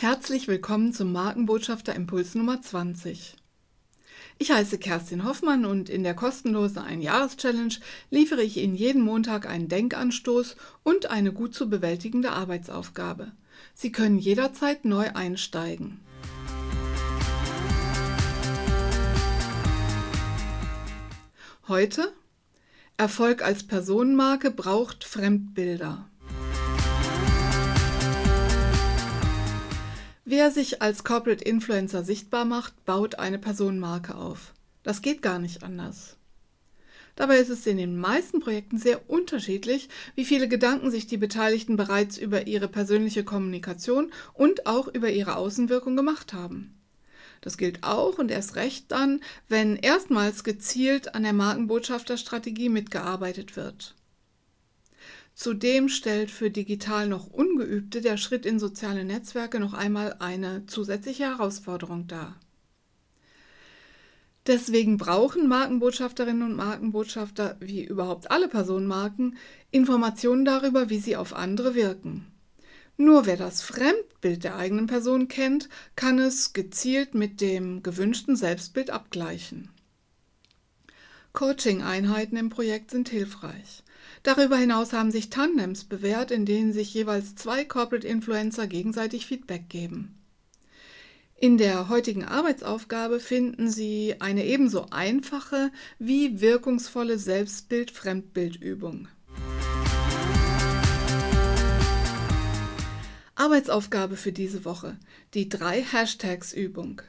Herzlich 0.00 0.46
willkommen 0.46 0.92
zum 0.92 1.10
Markenbotschafter 1.10 1.92
Impuls 1.92 2.36
Nummer 2.36 2.62
20. 2.62 3.34
Ich 4.38 4.52
heiße 4.52 4.78
Kerstin 4.78 5.24
Hoffmann 5.24 5.64
und 5.64 5.88
in 5.88 6.04
der 6.04 6.14
kostenlosen 6.14 6.78
Ein-Jahres-Challenge 6.78 7.74
liefere 8.08 8.42
ich 8.44 8.58
Ihnen 8.58 8.76
jeden 8.76 9.02
Montag 9.02 9.48
einen 9.48 9.66
Denkanstoß 9.66 10.54
und 10.84 11.06
eine 11.06 11.32
gut 11.32 11.52
zu 11.52 11.68
bewältigende 11.68 12.30
Arbeitsaufgabe. 12.30 13.32
Sie 13.74 13.90
können 13.90 14.20
jederzeit 14.20 14.84
neu 14.84 15.10
einsteigen. 15.14 15.98
Heute 21.66 22.12
Erfolg 22.96 23.42
als 23.42 23.64
Personenmarke 23.64 24.52
braucht 24.52 25.02
Fremdbilder. 25.02 26.08
Wer 30.30 30.50
sich 30.50 30.82
als 30.82 31.04
Corporate 31.04 31.42
Influencer 31.42 32.04
sichtbar 32.04 32.44
macht, 32.44 32.84
baut 32.84 33.14
eine 33.14 33.38
Personenmarke 33.38 34.14
auf. 34.14 34.52
Das 34.82 35.00
geht 35.00 35.22
gar 35.22 35.38
nicht 35.38 35.62
anders. 35.62 36.18
Dabei 37.16 37.38
ist 37.38 37.48
es 37.48 37.66
in 37.66 37.78
den 37.78 37.96
meisten 37.96 38.38
Projekten 38.38 38.76
sehr 38.76 39.08
unterschiedlich, 39.08 39.88
wie 40.16 40.26
viele 40.26 40.46
Gedanken 40.46 40.90
sich 40.90 41.06
die 41.06 41.16
Beteiligten 41.16 41.78
bereits 41.78 42.18
über 42.18 42.46
ihre 42.46 42.68
persönliche 42.68 43.24
Kommunikation 43.24 44.12
und 44.34 44.66
auch 44.66 44.88
über 44.88 45.08
ihre 45.08 45.36
Außenwirkung 45.36 45.96
gemacht 45.96 46.34
haben. 46.34 46.78
Das 47.40 47.56
gilt 47.56 47.82
auch 47.82 48.18
und 48.18 48.30
erst 48.30 48.56
recht 48.56 48.92
dann, 48.92 49.22
wenn 49.48 49.76
erstmals 49.76 50.44
gezielt 50.44 51.14
an 51.14 51.22
der 51.22 51.32
Markenbotschafterstrategie 51.32 52.68
mitgearbeitet 52.68 53.56
wird. 53.56 53.94
Zudem 55.38 55.88
stellt 55.88 56.32
für 56.32 56.50
digital 56.50 57.06
noch 57.06 57.28
Ungeübte 57.28 58.00
der 58.00 58.16
Schritt 58.16 58.44
in 58.44 58.58
soziale 58.58 59.04
Netzwerke 59.04 59.60
noch 59.60 59.72
einmal 59.72 60.16
eine 60.18 60.66
zusätzliche 60.66 61.26
Herausforderung 61.26 62.08
dar. 62.08 62.40
Deswegen 64.48 64.96
brauchen 64.96 65.46
Markenbotschafterinnen 65.46 66.42
und 66.42 66.56
Markenbotschafter, 66.56 67.56
wie 67.60 67.84
überhaupt 67.84 68.32
alle 68.32 68.48
Personenmarken, 68.48 69.36
Informationen 69.70 70.44
darüber, 70.44 70.90
wie 70.90 70.98
sie 70.98 71.14
auf 71.14 71.32
andere 71.32 71.76
wirken. 71.76 72.26
Nur 72.96 73.24
wer 73.26 73.36
das 73.36 73.62
Fremdbild 73.62 74.42
der 74.42 74.56
eigenen 74.56 74.88
Person 74.88 75.28
kennt, 75.28 75.68
kann 75.94 76.18
es 76.18 76.52
gezielt 76.52 77.14
mit 77.14 77.40
dem 77.40 77.84
gewünschten 77.84 78.34
Selbstbild 78.34 78.90
abgleichen. 78.90 79.70
Coaching-Einheiten 81.32 82.36
im 82.36 82.48
Projekt 82.48 82.90
sind 82.90 83.08
hilfreich. 83.08 83.82
Darüber 84.22 84.56
hinaus 84.56 84.92
haben 84.92 85.10
sich 85.10 85.30
Tandems 85.30 85.84
bewährt, 85.84 86.30
in 86.30 86.44
denen 86.44 86.72
sich 86.72 86.92
jeweils 86.92 87.34
zwei 87.34 87.64
Corporate 87.64 88.06
Influencer 88.06 88.66
gegenseitig 88.66 89.26
Feedback 89.26 89.68
geben. 89.68 90.14
In 91.40 91.56
der 91.56 91.88
heutigen 91.88 92.24
Arbeitsaufgabe 92.24 93.20
finden 93.20 93.70
Sie 93.70 94.16
eine 94.18 94.44
ebenso 94.44 94.86
einfache 94.90 95.70
wie 96.00 96.40
wirkungsvolle 96.40 97.16
Selbstbild-Fremdbildübung. 97.16 99.06
Arbeitsaufgabe 103.36 104.16
für 104.16 104.32
diese 104.32 104.64
Woche. 104.64 104.96
Die 105.34 105.48
drei 105.48 105.80
Hashtags-Übung. 105.82 107.02